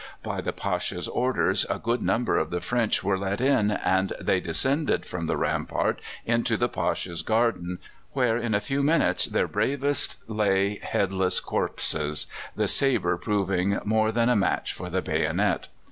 [0.23, 4.39] By the Pasha's orders a good number of the French were let in, and they
[4.39, 7.77] descended from the rampart into the Pasha's garden,
[8.13, 12.25] where in a very few minutes their bravest lay headless corpses,
[12.55, 15.67] the sabre proving more than a match for the bayonet.